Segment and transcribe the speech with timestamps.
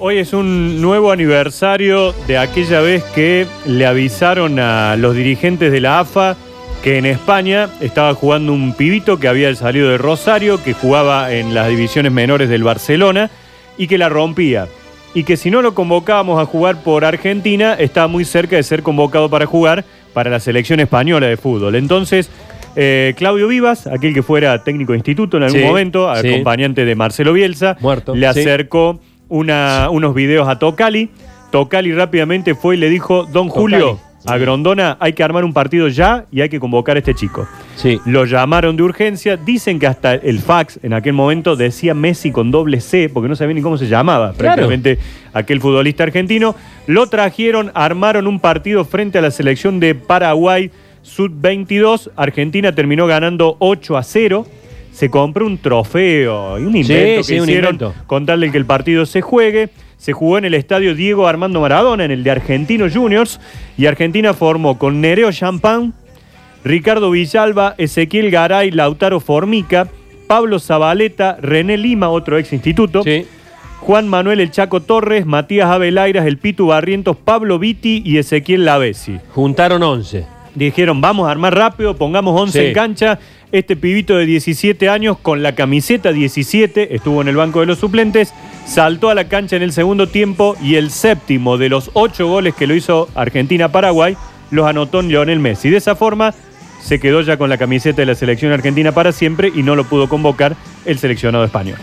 [0.00, 5.80] Hoy es un nuevo aniversario de aquella vez que le avisaron a los dirigentes de
[5.80, 6.36] la AFA
[6.84, 11.52] que en España estaba jugando un pibito que había salido de Rosario, que jugaba en
[11.52, 13.30] las divisiones menores del Barcelona
[13.76, 14.68] y que la rompía.
[15.14, 18.84] Y que si no lo convocábamos a jugar por Argentina, estaba muy cerca de ser
[18.84, 21.74] convocado para jugar para la selección española de fútbol.
[21.74, 22.30] Entonces,
[22.76, 26.28] eh, Claudio Vivas, aquel que fuera técnico de instituto en algún Sí, momento, sí.
[26.28, 28.40] acompañante de Marcelo Bielsa, Muerto, le sí.
[29.28, 31.10] Una- unos videos a Tocali.
[31.50, 35.88] Tocali rápidamente fue y le dijo, Don Julio, a Grondona hay que armar un partido
[35.88, 37.46] ya y hay que convocar a este chico.
[37.76, 37.98] Sí.
[38.04, 39.36] Lo llamaron de urgencia.
[39.38, 43.36] Dicen que hasta el fax en aquel momento decía Messi con doble C, porque no
[43.36, 44.36] sabía ni cómo se llamaba Claro.
[44.56, 44.98] prácticamente
[45.32, 46.54] aquel futbolista argentino.
[46.86, 50.70] Lo trajeron, armaron un partido frente a la selección de Paraguay
[51.02, 52.10] Sub-22.
[52.16, 54.46] Argentina terminó ganando 8 a 0.
[54.98, 57.94] Se compró un trofeo y un invento sí, que hicieron invento.
[58.08, 59.68] con tal de que el partido se juegue.
[59.96, 63.38] Se jugó en el estadio Diego Armando Maradona, en el de Argentinos Juniors,
[63.76, 65.94] y Argentina formó con Nereo Champán,
[66.64, 69.86] Ricardo Villalba, Ezequiel Garay, Lautaro Formica,
[70.26, 73.24] Pablo Zabaleta, René Lima, otro ex instituto, Sí.
[73.80, 79.18] Juan Manuel El Chaco Torres, Matías Avelairas, El Pitu Barrientos, Pablo Viti y Ezequiel Lavesi.
[79.32, 80.26] Juntaron 11.
[80.56, 82.66] Dijeron, vamos a armar rápido, pongamos 11 Sí.
[82.66, 83.18] en cancha.
[83.50, 87.78] Este pibito de 17 años con la camiseta 17, estuvo en el banco de los
[87.78, 88.34] suplentes,
[88.66, 92.54] saltó a la cancha en el segundo tiempo y el séptimo de los ocho goles
[92.54, 94.18] que lo hizo Argentina-Paraguay
[94.50, 95.70] los anotó Lionel Messi.
[95.70, 96.34] De esa forma
[96.82, 99.84] se quedó ya con la camiseta de la selección argentina para siempre y no lo
[99.84, 100.54] pudo convocar
[100.84, 101.78] el seleccionado español.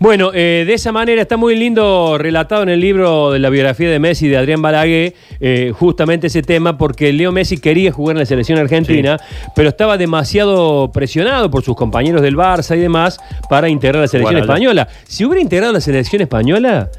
[0.00, 3.88] Bueno, eh, de esa manera está muy lindo relatado en el libro de la biografía
[3.88, 8.20] de Messi de Adrián Balaguer, eh, justamente ese tema, porque Leo Messi quería jugar en
[8.20, 9.18] la selección argentina,
[9.54, 14.40] pero estaba demasiado presionado por sus compañeros del Barça y demás para integrar la selección
[14.40, 14.88] Bueno, española.
[15.06, 16.90] Si hubiera integrado la selección española,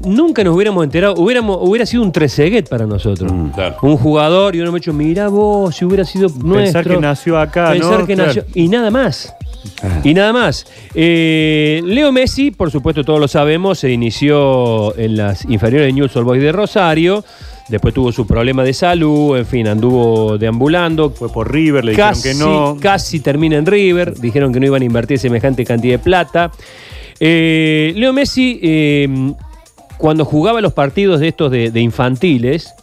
[0.00, 3.32] nunca nos hubiéramos enterado, hubiéramos, hubiera sido un treseguet para nosotros.
[3.54, 3.76] claro.
[3.82, 6.54] Un jugador y uno me dicho, mira vos, si hubiera sido nuestro.
[6.82, 8.06] Pensar que nació acá, Pensar ¿no?
[8.06, 8.26] que Claro.
[8.28, 8.44] nació.
[8.54, 9.34] Y nada más.
[10.02, 10.66] Y nada más.
[10.94, 16.16] Eh, Leo Messi, por supuesto, todos lo sabemos, se inició en las inferiores de Newell's
[16.16, 17.24] Old Boys de Rosario.
[17.68, 21.10] Después tuvo su problema de salud, en fin, anduvo deambulando.
[21.10, 22.76] Fue por River, le Casi, dijeron que no.
[22.80, 24.14] casi termina en River.
[24.20, 26.52] Dijeron que no iban a invertir semejante cantidad de plata.
[27.20, 29.08] Eh, Leo Messi, eh,
[29.96, 32.74] cuando jugaba los partidos de estos de, de infantiles,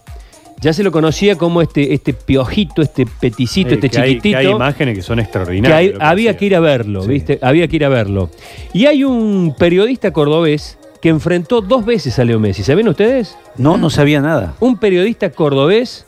[0.61, 4.37] ya se lo conocía como este, este piojito, este peticito, Eh, este que hay- chiquitito.
[4.39, 5.77] que hay imágenes que son que extraordinarias.
[5.77, 7.09] hay- que había que ir a verlo, Sí.
[7.09, 7.39] ¿viste?
[7.41, 8.29] Había que ir a verlo.
[8.73, 12.61] Y hay un periodista cordobés que enfrentó dos veces a Leo Messi.
[12.63, 13.35] ¿Saben ustedes?
[13.57, 14.53] No, no sabía nada.
[14.59, 16.05] Un periodista cordobés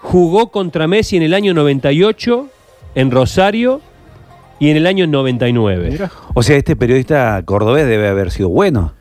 [0.00, 2.48] jugó contra Messi en el año 98
[2.94, 3.80] en Rosario
[4.58, 5.90] y en el año 99.
[5.90, 6.10] Mira.
[6.32, 8.94] O sea, este periodista cordobés debe haber sido bueno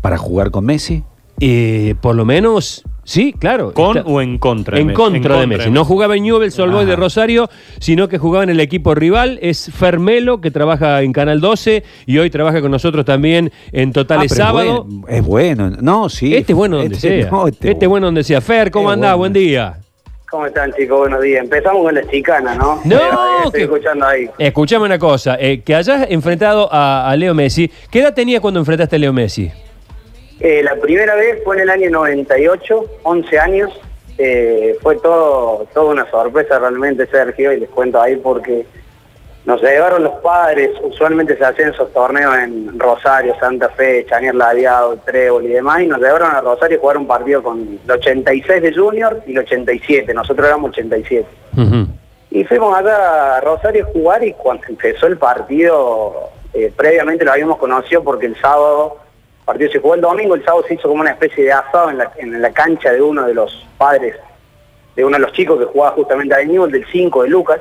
[0.00, 1.02] para jugar con Messi.
[1.40, 3.72] Eh, por lo menos, sí, claro.
[3.72, 4.74] ¿Con Está- o en contra?
[4.76, 4.96] de en Messi?
[4.96, 5.70] contra de Messi.
[5.70, 6.96] No jugaba en Newell's Old Boys de.
[6.96, 9.38] Rosario, sino que jugaba en el equipo rival.
[9.42, 14.32] Es Fermelo, que trabaja en Canal 12 y hoy trabaja con nosotros también en Totales
[14.32, 14.86] Ah, Sábado.
[15.08, 15.76] Es bueno, es bueno.
[15.80, 16.34] No, sí.
[16.34, 17.30] Este es bueno donde Este- sea.
[17.32, 18.40] no, este, este es bueno donde sea.
[18.40, 19.10] Fer, ¿cómo Qué andás?
[19.16, 19.18] bueno.
[19.18, 19.76] Buen día.
[20.30, 20.96] ¿Cómo están chicos?
[21.00, 21.42] Buenos días.
[21.42, 22.80] Empezamos con la chicana, ¿no?
[22.84, 23.00] No, eh,
[23.46, 24.28] estoy que- escuchando ahí.
[24.38, 27.68] Escuchame una cosa, eh, que hayas enfrentado a, a Leo Messi.
[27.90, 29.50] ¿Qué edad tenía cuando enfrentaste a Leo Messi?
[30.40, 33.80] Eh, la primera vez fue en el año 98, 11 años.
[34.16, 38.66] Eh, fue todo, toda una sorpresa realmente, Sergio, y les cuento ahí porque
[39.44, 40.70] nos llevaron los padres.
[40.82, 45.86] Usualmente se hacen esos torneos en Rosario, Santa Fe, Chanier Ladeado, Trébol y demás, y
[45.86, 49.38] nos llevaron a Rosario a jugar un partido con el 86 de Junior y el
[49.38, 50.12] 87.
[50.14, 51.26] Nosotros éramos 87.
[51.56, 51.86] Ujú.
[52.30, 57.32] Y fuimos allá a Rosario a jugar y cuando empezó el partido, eh, previamente lo
[57.32, 58.98] habíamos conocido porque el sábado,
[59.50, 61.98] partido se jugó el domingo, el sábado se hizo como una especie de asado en
[61.98, 64.14] la, en la cancha de uno de los padres,
[64.94, 67.60] de uno de los chicos que jugaba justamente ahí Newell, del 5 de Lucas.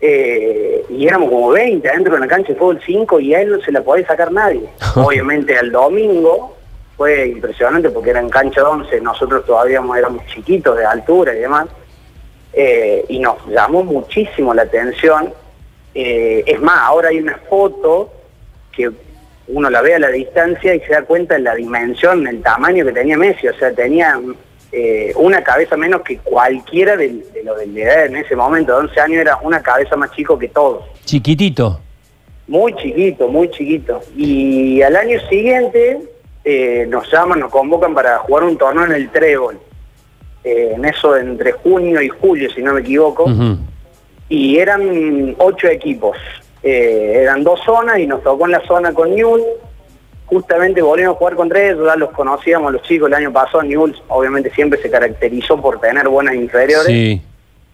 [0.00, 3.50] Eh, y éramos como 20 adentro de la cancha de fútbol 5 y a él
[3.50, 4.68] no se la podía sacar nadie.
[4.94, 6.56] Obviamente al domingo
[6.96, 11.40] fue impresionante porque era en cancha de 11, nosotros todavía éramos chiquitos de altura y
[11.40, 11.66] demás.
[12.52, 15.34] Eh, y nos llamó muchísimo la atención.
[15.92, 18.12] Eh, es más, ahora hay una foto
[18.70, 18.92] que
[19.48, 22.84] uno la ve a la distancia y se da cuenta de la dimensión, el tamaño
[22.84, 23.48] que tenía Messi.
[23.48, 24.20] O sea, tenía
[24.72, 28.72] eh, una cabeza menos que cualquiera de, de lo de la edad en ese momento.
[28.72, 30.84] De 11 años era una cabeza más chico que todos.
[31.04, 31.80] Chiquitito.
[32.46, 34.00] Muy chiquito, muy chiquito.
[34.16, 36.00] Y al año siguiente
[36.44, 39.58] eh, nos llaman, nos convocan para jugar un torneo en el Trébol.
[40.42, 43.26] Eh, en eso entre junio y julio, si no me equivoco.
[44.28, 46.16] Y eran ocho equipos.
[46.62, 49.44] Eh, eran dos zonas y nos tocó en la zona con Newell,
[50.26, 54.00] justamente volvimos a jugar contra ellos, ya los conocíamos los chicos el año pasado, Newell's
[54.08, 56.86] obviamente siempre se caracterizó por tener buenas inferiores.
[56.86, 57.22] Sí.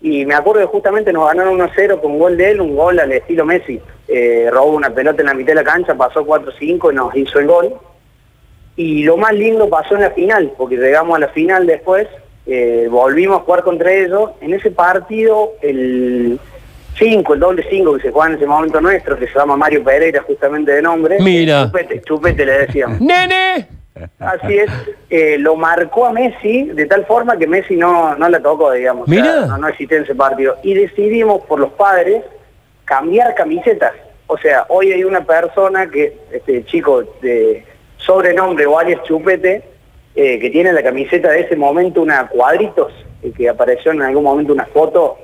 [0.01, 3.13] Y me acuerdo que justamente nos ganaron 1-0 con gol de él, un gol al
[3.13, 3.81] estilo Messi.
[4.09, 7.39] Eh, robó una pelota en la mitad de la cancha, pasó 4-5 y nos hizo
[7.39, 7.75] el gol.
[8.77, 12.07] Y lo más lindo pasó en la final, porque llegamos a la final después,
[12.47, 14.31] eh, volvimos a jugar contra ellos.
[14.41, 16.39] En ese partido, el
[16.99, 19.85] 5, el doble 5 que se juega en ese momento nuestro, que se llama Mario
[19.85, 21.19] Pereira justamente de nombre.
[21.21, 21.67] Mira.
[21.67, 23.01] Chupete, chupete le decíamos.
[23.01, 23.69] ¡Nene!
[24.19, 24.71] Así es,
[25.09, 29.09] eh, lo marcó a Messi de tal forma que Messi no, no la tocó, digamos.
[29.09, 29.47] O sea, Mirá.
[29.47, 30.57] no, no existía en ese partido.
[30.63, 32.23] Y decidimos por los padres
[32.85, 33.93] cambiar camisetas.
[34.27, 37.65] O sea, hoy hay una persona que, este chico de
[37.97, 39.63] sobrenombre o alias Chupete,
[40.15, 44.25] eh, que tiene la camiseta de ese momento una cuadritos, eh, que apareció en algún
[44.25, 45.19] momento una foto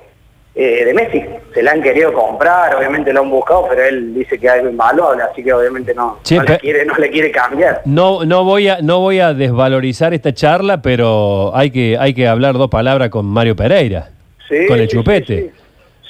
[0.55, 1.25] eh, de Messi.
[1.55, 5.23] Se la han querido comprar, obviamente lo han buscado, pero él dice que hay invaluable,
[5.23, 7.83] así que obviamente no, Sí, no, le quiere, no le quiere cambiar.
[7.85, 12.29] No, no, voy a, no voy a desvalorizar esta charla, pero hay que, hay que
[12.29, 14.11] hablar dos palabras con Mario Pereira.
[14.49, 15.53] Sí, con el sí, chupete.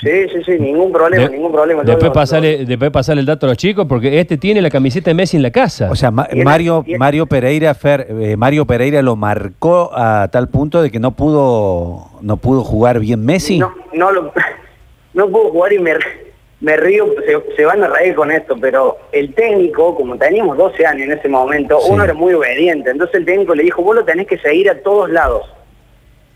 [0.03, 1.85] Sí, sí, sí, ningún problema, De- ningún problema.
[1.85, 5.15] Después pasarle, después pasarle el dato a los chicos, porque este tiene la camiseta de
[5.15, 5.91] Messi en la casa.
[5.91, 10.83] O sea, Ma- Mario, Mario Pereira, Fer, eh, Mario Pereira lo marcó a tal punto
[10.83, 13.59] de que no pudo, no pudo jugar bien Messi.
[13.61, 14.33] No, no, lo,
[15.15, 15.95] no puedo jugar y me,
[16.61, 20.85] me río, se, se van a reír con esto, pero el técnico, como teníamos 12
[20.85, 21.91] años en ese momento, Sí.
[21.93, 24.81] uno era muy obediente, entonces el técnico le dijo, vos lo tenés que seguir a
[24.83, 25.43] todos lados.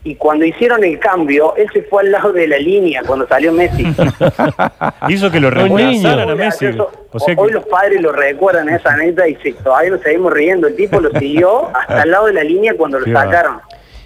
[0.06, 3.52] Y cuando hicieron el cambio, él se fue al lado de la línea cuando salió
[3.52, 3.82] Messi.
[5.08, 6.66] Hizo que lo reemplazaran a Messi.
[6.66, 10.02] Eso- O sea Hoy que, los padres lo recuerdan esa anécdota y se- todavía nos
[10.02, 10.68] seguimos riendo.
[10.68, 13.58] El tipo lo siguió hasta el lado de la línea cuando lo sacaron.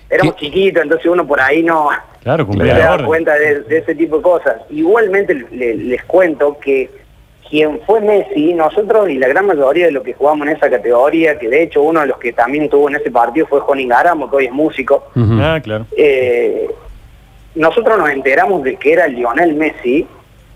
[0.09, 1.91] Éramos chiquitos, entonces uno por ahí no
[2.23, 4.55] claro, se da cuenta de, de ese tipo de cosas.
[4.71, 6.89] Igualmente le- les cuento que
[7.49, 11.39] quien fue Messi, nosotros y la gran mayoría de los que jugamos en esa categoría,
[11.39, 14.31] que de hecho uno de los que también tuvo en ese partido fue Johnny Garamo,
[14.31, 15.09] que hoy es músico.
[15.17, 15.87] Ah, claro.
[15.97, 16.69] eh,
[17.55, 20.07] nosotros nos enteramos de que era Lionel Messi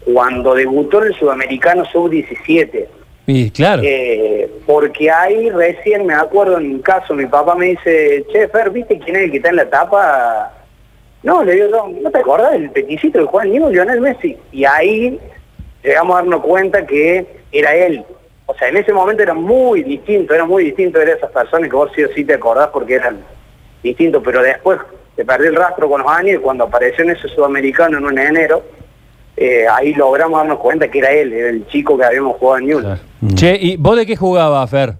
[0.04, 2.86] cuando debutó en el Sudamericano Sub-17.
[3.26, 3.82] Y claro.
[3.84, 8.70] Eh, porque ahí recién me acuerdo en un caso, mi papá me dice, che, Fer,
[8.70, 10.52] ¿viste quién es el que está en la tapa?
[11.22, 14.36] No, le digo, no, ¿no te acordás del peticito de Juan Niño, Lionel Messi?
[14.52, 15.18] Y ahí
[15.84, 18.02] llegamos a darnos cuenta que era él.
[18.46, 21.76] O sea, en ese momento era muy distinto, era muy distinto, era esas personas que
[21.76, 23.18] vos sí o sí te acordás porque eran
[23.82, 24.78] distintos, pero después
[25.14, 28.18] te perdí el rastro con los años y cuando apareció en ese sudamericano en un
[28.18, 28.62] enero,
[29.36, 32.66] eh, ahí logramos darnos cuenta que era él, era el chico que habíamos jugado en
[32.66, 33.00] Newell's.
[33.34, 34.94] Che, ¿y vos de qué jugabas, Fer?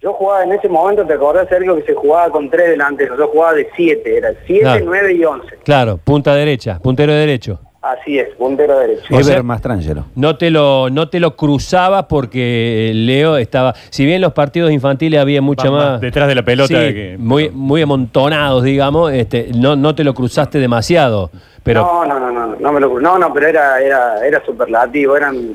[0.00, 3.18] Yo jugaba en ese momento, ¿te acordás, Sergio, que se jugaba con tres delanteros?
[3.18, 4.84] Yo jugaba de siete, era siete, Claro.
[4.84, 5.56] nueve y once.
[5.64, 7.58] Claro, punta derecha, puntero derecho.
[7.82, 9.02] Así es, puntero derecho.
[9.14, 10.06] O sea- Ever Mastrangelo.
[10.16, 13.74] No te lo, no te lo cruzaba porque Leo estaba.
[13.90, 15.84] Si bien en los partidos infantiles había mucha más.
[15.92, 19.12] más detrás de la pelota Sí, de que- muy, muy amontonados, digamos.
[19.12, 21.30] Este, no, no te lo cruzaste demasiado.
[21.62, 25.16] Pero No, no, no, no, no me lo no, no, pero era, era, era superlativo,
[25.16, 25.54] eran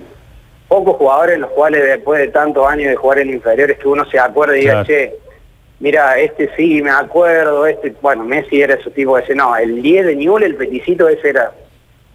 [0.70, 4.06] pocos jugadores en los cuales después de tantos años de jugar en inferiores que uno
[4.10, 4.88] se acuerda y diga, Claro.
[4.88, 5.16] che,
[5.80, 10.06] mira, este sí, me acuerdo, este, bueno, Messi era ese tipo ese, no, el 10
[10.06, 11.52] de Newell, el peticito ese era,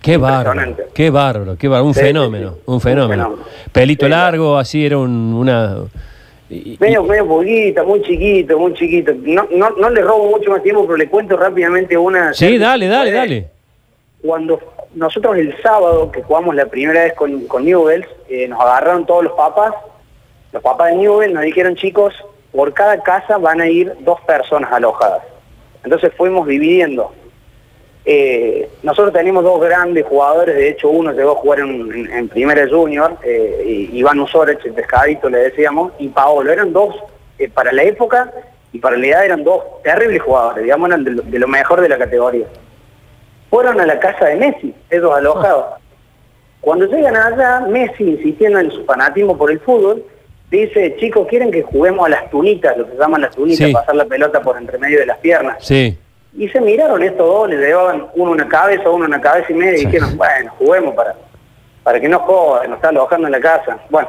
[0.03, 0.77] qué bárbaro.
[0.95, 1.87] Qué bárbaro, qué bárbaro.
[1.87, 2.61] Un Sí, fenómeno, sí.
[2.67, 3.25] un Un fenómeno.
[3.25, 3.49] fenómeno.
[3.73, 5.79] Pelito largo, así era un- una.
[6.49, 10.51] y- y- medio, medio poquita, muy chiquito, muy chiquito, no, no, no le robo mucho
[10.51, 12.33] más tiempo, pero le cuento rápidamente una...
[12.33, 13.49] sí, dale, dale, dale.
[14.23, 14.61] Cuando
[14.95, 19.25] nosotros el sábado que jugamos la primera vez con, con Newells, eh, nos agarraron todos
[19.25, 19.75] los papás,
[20.53, 22.15] los papás de Newell nos dijeron chicos,
[22.53, 25.23] por cada casa van a ir dos personas alojadas.
[25.85, 27.13] Entonces fuimos dividiendo.
[28.09, 32.29] Eh, nosotros tenemos dos grandes jugadores, de hecho uno llegó a jugar en, en- en
[32.29, 36.95] Primera Junior, eh, Iván Usorech, el pescadito le decíamos, y Paolo, eran dos,
[37.37, 38.33] eh, para la época
[38.73, 41.81] y para la edad eran dos terribles jugadores, digamos, eran de lo, de lo mejor
[41.81, 42.47] de la categoría.
[43.51, 45.65] Fueron a la casa de Messi, esos alojados.
[46.61, 50.05] Cuando llegan allá, Messi, insistiendo en su fanatismo por el fútbol,
[50.49, 53.73] dice, chicos, ¿quieren que juguemos a las tunitas, lo que se llaman las tunitas, Sí.
[53.73, 55.57] pasar la pelota por entre medio de las piernas?
[55.61, 55.99] Sí.
[56.37, 59.75] Y se miraron estos dos, le llevaban uno una cabeza, uno una cabeza y media,
[59.75, 59.87] y Sí.
[59.87, 61.15] dijeron, bueno, juguemos para,
[61.83, 63.79] para que no jodan, nos está alojando en la casa.
[63.91, 64.09] Bueno,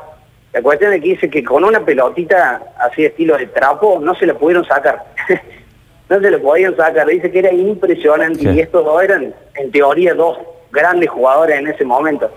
[0.53, 4.13] la cuestión es que dice que con una pelotita así de estilo de trapo, no
[4.15, 5.03] se la pudieron sacar.
[6.09, 8.49] no se la podían sacar, dice que era impresionante, Sí.
[8.49, 10.37] y estos dos eran, en teoría, dos
[10.71, 12.29] grandes jugadores en ese momento.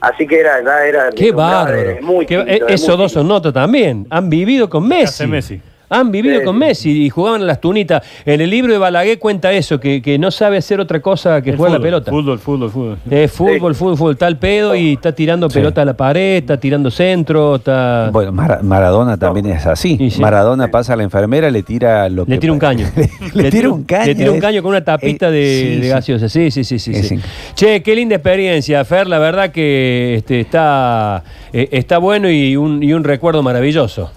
[0.00, 1.10] Así que era, ya era...
[1.10, 1.76] Qué era bárbaro.
[1.76, 3.34] de- Muy Qué- chiquito, de esos muy dos son chiquito.
[3.34, 4.06] nota también.
[4.10, 5.26] Han vivido con Messi.
[5.26, 5.60] Messi.
[5.94, 6.44] Han vivido Sí.
[6.44, 8.02] con Messi y jugaban a las tunitas.
[8.26, 11.50] En el libro de Balaguer cuenta eso, que, que no sabe hacer otra cosa que
[11.50, 12.10] El jugar la pelota.
[12.10, 12.98] Fútbol, fútbol, fútbol.
[13.10, 15.54] Es fútbol, fútbol, fútbol, está el pedo y está tirando Sí.
[15.54, 18.10] pelota a la pared, está tirando centro, está...
[18.12, 19.98] Bueno, Mara- Maradona también es así.
[20.18, 22.86] Maradona pasa a la enfermera, le tira lo Le que tira un caño.
[23.34, 24.06] le, tira un caño.
[24.06, 25.88] Le tira un caño con una tapita eh, de, sí, de sí.
[25.88, 26.28] gaseosa.
[26.28, 27.18] Sí, sí, sí, sí.
[27.54, 29.06] Che, qué linda experiencia, Fer.
[29.06, 31.22] La verdad que este, está,
[31.52, 34.10] eh, está bueno y un, y un recuerdo maravilloso.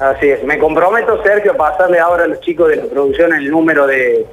[0.00, 0.42] Así es.
[0.44, 4.24] Me comprometo, Sergio, a pasarle ahora a los chicos de la producción el número de,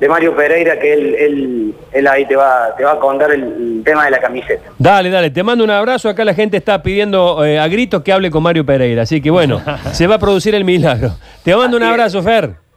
[0.00, 3.42] de Mario Pereira, que él, él, él ahí te va, te va a contar el,
[3.44, 4.68] el tema de la camiseta.
[4.78, 6.08] Dale, dale, te mando un abrazo.
[6.08, 9.02] Acá la gente está pidiendo eh, a gritos que hable con Mario Pereira.
[9.02, 9.62] Así que bueno,
[9.92, 11.12] se va a producir el milagro.
[11.44, 11.88] Te mando un es.
[11.88, 12.56] abrazo, Fer.